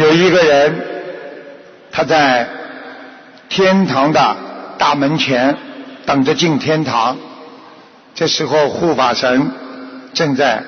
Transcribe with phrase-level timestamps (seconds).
[0.00, 0.80] 有一个人，
[1.92, 2.48] 他在
[3.50, 4.36] 天堂的
[4.78, 5.54] 大门前
[6.06, 7.18] 等着进天堂。
[8.14, 9.50] 这时候护法神
[10.14, 10.62] 正在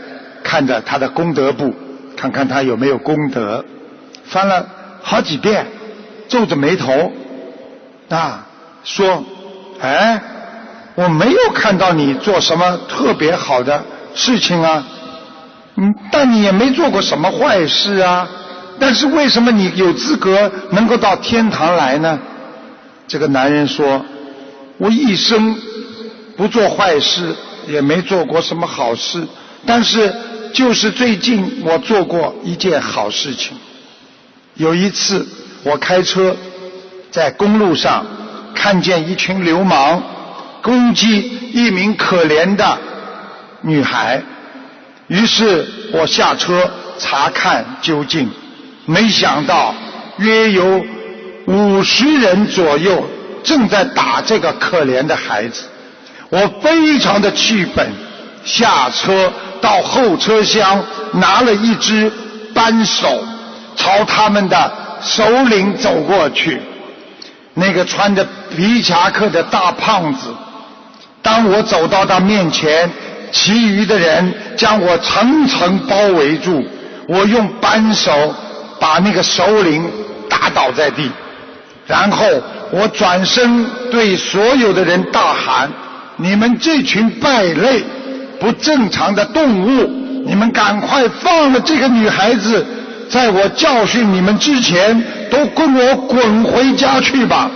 [0.44, 1.74] 看着他的功德簿，
[2.14, 3.64] 看看他有没有功德。
[4.24, 4.66] 翻了
[5.00, 5.66] 好几遍，
[6.28, 7.10] 皱着眉头
[8.10, 8.46] 啊
[8.84, 9.24] 说
[9.80, 10.20] ：“哎，
[10.94, 13.82] 我没有看到你做什么特别好的
[14.14, 14.84] 事情啊，
[15.76, 18.28] 嗯，但你也没做过什么坏事啊。
[18.82, 22.18] 但是为什么你有资格能够到天堂来呢？”
[23.06, 24.04] 这个男人说
[24.76, 25.56] ：“我一生
[26.36, 27.32] 不做坏事，
[27.68, 29.24] 也没做过什么好事，
[29.64, 30.12] 但是
[30.52, 33.56] 就是最近我做过一件好事情。”
[34.56, 35.28] 有一次，
[35.62, 36.36] 我开车
[37.12, 38.04] 在公路上
[38.52, 40.02] 看见一群流氓
[40.60, 42.78] 攻击一名可怜的
[43.60, 44.20] 女孩，
[45.06, 48.28] 于是我下车查看究竟，
[48.84, 49.74] 没想到
[50.18, 50.84] 约有
[51.46, 53.04] 五十人左右
[53.42, 55.64] 正在打这个可怜的孩子，
[56.30, 57.86] 我非常的气愤，
[58.44, 62.10] 下车到后车厢拿了一只
[62.54, 63.24] 扳手。
[63.74, 66.60] 朝他们的首领走过去，
[67.54, 68.24] 那个穿着
[68.54, 70.28] 皮夹克的大胖子。
[71.22, 72.90] 当我走到他面前，
[73.32, 76.62] 其余的人将我层层包围住。
[77.08, 78.34] 我用扳手
[78.82, 79.88] 把那个首领
[80.28, 81.08] 打倒在地，
[81.86, 82.26] 然后
[82.72, 85.70] 我转身对所有的人大喊
[86.18, 87.84] ：“你们这群败类，
[88.40, 89.88] 不正常的动物！
[90.26, 92.66] 你们赶快放了这个女孩子！”
[93.08, 97.48] 在我教训你们之前，都跟我滚回家去吧！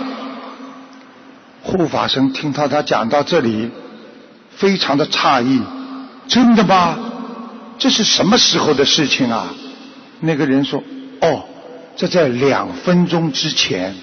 [1.61, 3.69] 护法神听到他讲到这里，
[4.55, 5.61] 非常的诧异，
[6.25, 6.95] 真的吗？
[7.77, 9.47] 这是什么时候的事情啊？
[10.19, 10.81] 那个人说
[11.21, 11.43] ：“哦，
[11.95, 13.95] 这在两分钟之前。”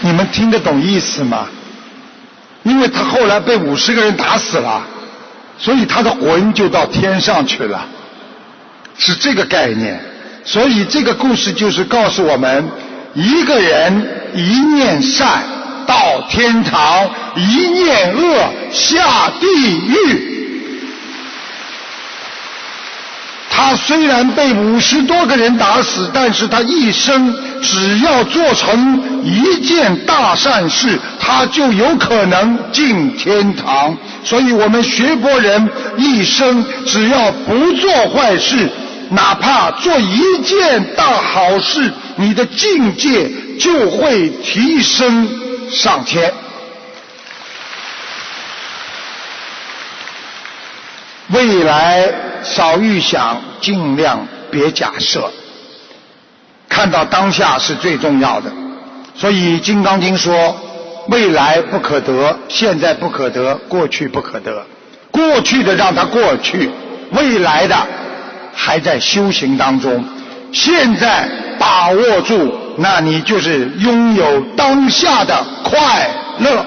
[0.00, 1.48] 你们听得懂意思吗？
[2.62, 4.86] 因为他后来被五十个人打死了。
[5.58, 7.86] 所以他的魂就到天上去了，
[8.98, 9.98] 是这个概念。
[10.44, 12.68] 所以这个故事就是告诉我们：
[13.14, 15.42] 一个人一念善
[15.86, 19.46] 到天堂，一念恶下地
[19.88, 20.35] 狱。
[23.56, 33.96] 他虽然被五十多个人打死，但是他一生只要做成一件大善事，他就有可能进天堂。
[34.22, 38.68] 所以我们学佛人一生只要不做坏事，
[39.08, 45.26] 哪怕做一件大好事，你的境界就会提升
[45.70, 46.30] 上天。
[51.28, 52.08] 未来
[52.54, 55.30] 少预想，尽量别假设，
[56.68, 58.50] 看到当下是最重要的。
[59.14, 60.56] 所以《金刚经》说：
[61.08, 64.64] 未来不可得，现在不可得，过去不可得。
[65.10, 66.70] 过去的让它过去，
[67.10, 67.76] 未来的
[68.54, 70.04] 还在修行当中。
[70.52, 71.28] 现在
[71.58, 76.08] 把握住，那你就是拥有当下的快
[76.38, 76.64] 乐。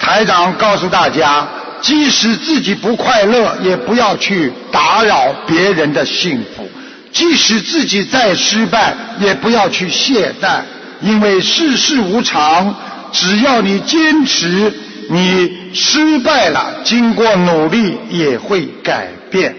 [0.00, 1.46] 台长告诉大家，
[1.84, 6.64] 即使自己不快乐，也不要去打扰别人的幸福；
[7.12, 10.62] 即使自己再失败，也不要去懈怠，
[11.02, 12.74] 因为世事无常。
[13.12, 14.72] 只要你坚持，
[15.10, 19.54] 你失败了，经过努力也会改变。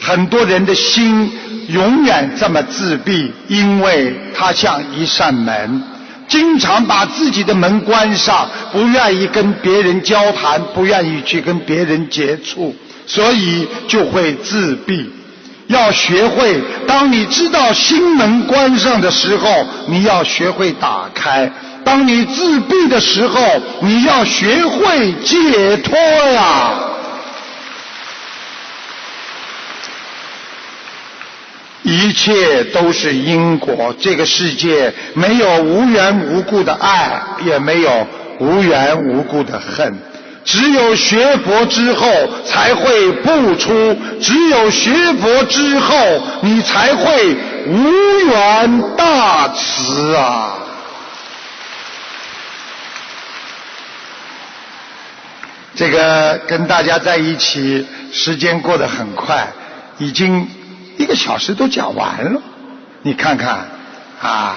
[0.00, 1.30] 很多人的心
[1.68, 5.82] 永远这么自闭，因为它像一扇门。
[6.28, 12.74] 经常把自己的门关上，不愿意跟别人交谈，不愿意去跟别人接触，
[13.06, 15.10] 所以就会自闭。
[15.66, 21.46] 要学会，当你知道心门关上的时候，你要学会打开；
[21.84, 23.40] 当你自闭的时候，
[23.80, 26.87] 你要学会解脱呀。
[31.82, 38.06] 一切都是因果，这个世界没有无缘无故的爱，也没有
[38.40, 39.96] 无缘无故的恨。
[40.44, 42.06] 只有学佛之后
[42.44, 44.90] 才会不出，只有学
[45.20, 45.94] 佛之后
[46.42, 47.36] 你才会
[47.66, 47.90] 无
[48.26, 50.54] 缘大慈啊！
[55.76, 59.46] 这个跟大家在一起，时间过得很快，
[59.98, 60.48] 已经。
[60.98, 62.42] 一个小时都讲完了，
[63.02, 63.66] 你看看
[64.20, 64.56] 啊。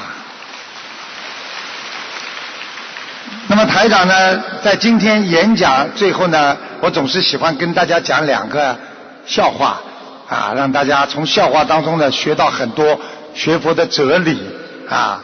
[3.47, 3.65] 那么。
[3.65, 8.77] 台长呢，在今天演讲最后呢，我总是喜欢跟大家讲两个
[9.25, 9.79] 笑话
[10.27, 12.99] 啊，让大家从笑话当中呢学到很多
[13.33, 14.41] 学佛的哲理
[14.89, 15.23] 啊。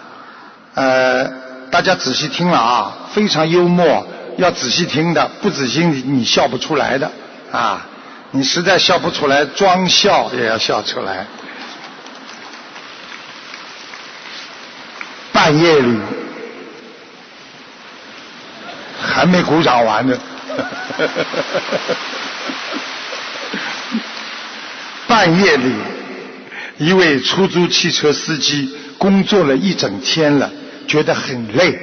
[0.76, 1.26] 呃，
[1.72, 7.12] 大家仔细听了啊，非常幽默，要仔细听的，不仔细你笑不出来的
[7.52, 7.86] 啊。
[8.32, 11.26] 你实在笑不出来，装笑也要笑出来。
[15.32, 15.98] 半夜里
[19.00, 20.20] 还没鼓掌完呢，
[25.08, 25.74] 半夜里
[26.78, 30.52] 一位出租汽车司机工作了一整天了，
[30.86, 31.80] 觉得很累，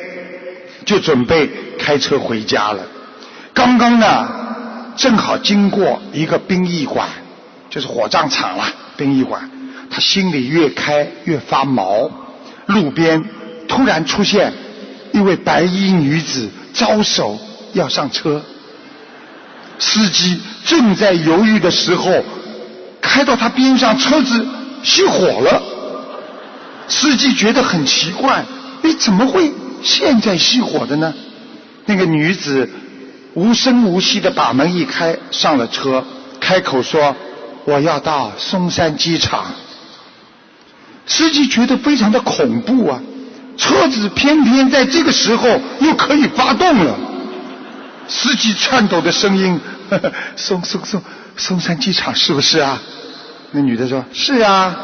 [0.85, 1.49] 就准备
[1.79, 2.87] 开车回家了。
[3.55, 4.44] 刚刚呢。
[4.97, 7.09] 正好经过一个殡仪馆，
[7.69, 8.65] 就是火葬场了。
[8.97, 9.51] 殡仪馆，
[9.91, 12.11] 他心里越开越发毛。
[12.67, 13.23] 路边
[13.69, 14.53] 突然出现
[15.13, 17.39] 一位白衣女子，招手
[17.73, 18.43] 要上车。
[19.79, 22.25] 司机正在犹豫的时候，
[23.01, 24.47] 开到他边上，车子
[24.85, 25.63] 熄火了。
[26.87, 28.45] 司机觉得很奇怪，
[28.83, 29.53] 你，怎么会
[29.83, 31.13] 现在熄火的呢？
[31.87, 32.71] 那个女子。
[33.35, 36.05] 无声无息的把门一开，上了车，
[36.41, 37.15] 开口说
[37.67, 39.47] ：“我要到松山机场。”
[41.07, 43.03] 司机觉得非常的恐怖啊，
[43.57, 46.97] 车子偏偏在这个时候又可以发动了。
[48.07, 49.61] 司机颤抖的声音
[49.91, 51.03] ：“呵 呵松松松，
[51.37, 52.81] 松山机场是不是啊？”
[53.51, 54.77] 那女的说：“是啊。”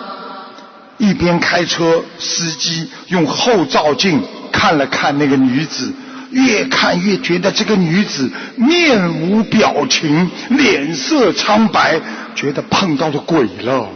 [0.99, 5.93] 一边开车，司机用后照镜看了看那个女子。
[6.31, 12.01] 越看越觉得这个女子面无表情，脸色苍白，
[12.35, 13.89] 觉得碰到了鬼了。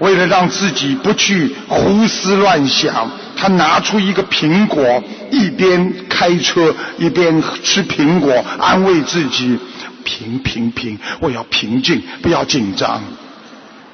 [0.00, 9.58] 为了让自己不去胡思乱想，他拿出一个苹果，一边开车一边吃苹果，安慰自己：
[10.04, 13.02] 平平平，我要平静，不要紧张。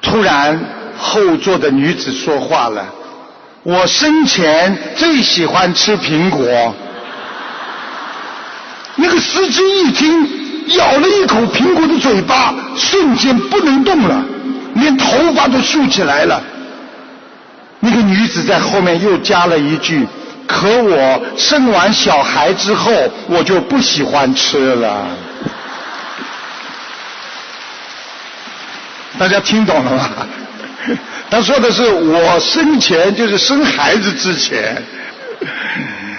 [0.01, 0.59] 突然，
[0.95, 2.85] 后座的女子说话了
[3.63, 6.75] ：“我生前最喜欢吃苹果。”
[8.95, 10.27] 那个司机一听，
[10.77, 14.23] 咬了一口苹果的嘴巴，瞬间不能动了，
[14.75, 16.41] 连头发都竖起来了。
[17.81, 20.07] 那个女子在后面又加了一句
[20.47, 22.91] ：“可我生完小孩之后，
[23.27, 25.05] 我就不喜欢吃了。”
[29.19, 30.09] 大家听懂了吗？
[31.29, 34.81] 他说的是我生前，就是生孩子之前。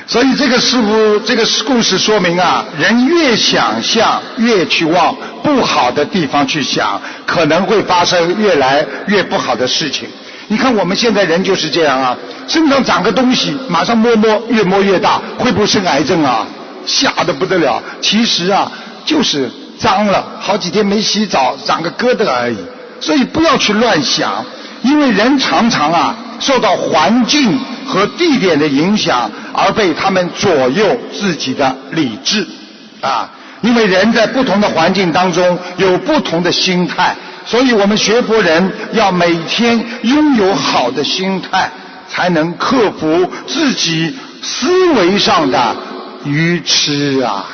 [0.08, 5.12] 所以这个师傅这个故事说明啊，人越想象越去往
[5.42, 10.08] 不好的地方去想，可能会发生越来越不好的事情。
[10.46, 12.16] 你看我们现在人就是这样啊，
[12.46, 16.46] 身上长个东西，马上摸摸，越摸越大，会不会生癌症啊？
[16.86, 17.82] 吓得不得了。
[18.00, 18.70] 其实啊，
[19.04, 22.56] 就是脏了，好几天没洗澡，长个疙瘩而已。
[23.00, 24.44] 所以不要去乱想，
[24.82, 27.58] 因为人常常啊受到环境。
[27.88, 32.46] 和地点的影响，而被他们左右自己的理智
[33.00, 33.30] 啊！
[33.62, 37.16] 因为人在不同的环境当中有不同的心态，
[37.46, 41.70] 所以我们学佛人要每天拥有好的心态，
[42.08, 45.74] 才能克服自己思维上的
[46.24, 47.46] 愚痴啊！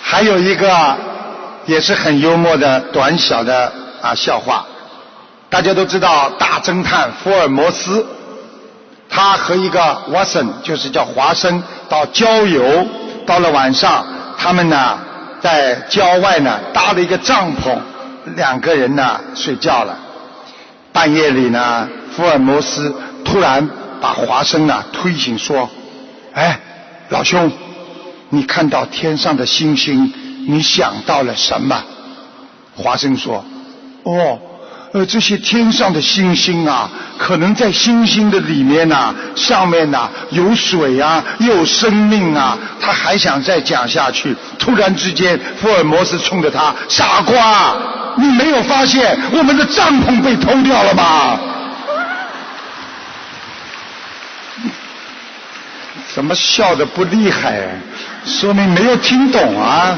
[0.00, 0.96] 还有一个
[1.66, 4.64] 也是很幽默的短小的啊笑话。
[5.50, 8.06] 大家都知道大侦探福尔摩斯，
[9.08, 12.86] 他和一个 Watson 就是叫华生到郊游，
[13.26, 14.06] 到了晚上，
[14.38, 14.96] 他们呢
[15.40, 17.76] 在郊外呢搭了一个帐篷，
[18.36, 19.98] 两个人呢睡觉了。
[20.92, 23.68] 半夜里呢，福尔摩斯突然
[24.00, 25.68] 把华生呢推醒说
[26.32, 26.60] ：“哎，
[27.08, 27.50] 老兄，
[28.28, 30.12] 你看到天上的星星，
[30.48, 31.82] 你想到了什么？”
[32.76, 33.44] 华生说
[34.04, 34.38] ：“哦。”
[34.92, 42.58] 呃，这些天上的星星啊，可能在星星的里面呐，上面呐有水啊，有生命啊。
[42.80, 47.76] 他还想再讲下去，突然之间，福尔摩斯冲着他：“傻瓜，
[48.16, 51.38] 你没有发现我们的帐篷被偷掉了吗？”
[56.12, 57.68] 怎么笑的不厉害？
[58.26, 59.96] 说明没有听懂啊。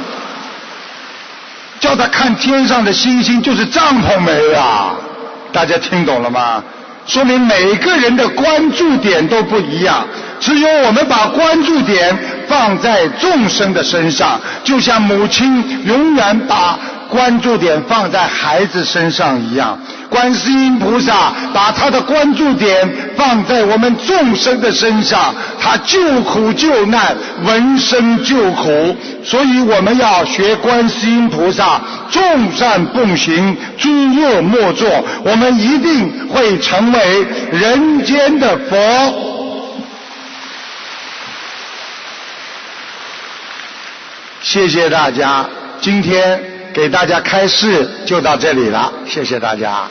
[1.82, 4.94] 叫他看天上的星星，就是帐篷没了。
[5.52, 6.62] 大家听懂了吗？
[7.04, 10.06] 说明每个人的关注点都不一样。
[10.38, 19.76] 只有我们把关注点放在众生的身上，就像母亲永远把关注点放在孩子身上一样。
[20.12, 34.86] 观世音菩萨把他的关注点放在我们众生的身上，他救苦救难，闻声救苦，所以我们要学观世音菩萨，众善奉行，诸恶莫作，
[35.24, 38.76] 我们一定会成为人间的佛。
[44.42, 45.48] 谢谢大家，
[45.80, 49.88] 今天给大家开示就到这里了，谢谢大家。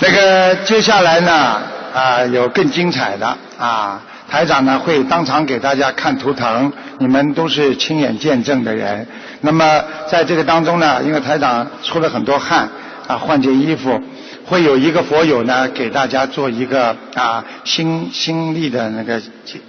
[0.00, 1.62] 那个接下来呢，
[1.94, 9.06] 啊，有更精彩的啊，台长呢会当场给大家看图腾，你们都是亲眼见证的人。
[9.42, 12.68] 那么在这个当中呢，因为台长出了很多汗
[13.06, 14.00] 啊，换件衣服，
[14.46, 19.20] 会有一个佛友呢给大家做一个啊心心力的那个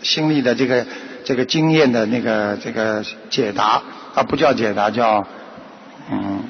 [0.01, 0.86] 心力的这个
[1.31, 3.81] 这个经验的那个这个解答
[4.13, 5.25] 啊，不叫解答，叫
[6.11, 6.43] 嗯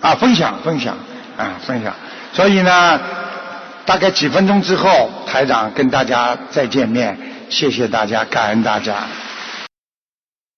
[0.00, 0.96] 啊分享分享
[1.36, 1.92] 啊分享，
[2.32, 3.00] 所以呢。
[3.84, 7.18] 大概几分钟之后，台长跟大家再见面，
[7.48, 8.96] 谢谢大家，感恩大家。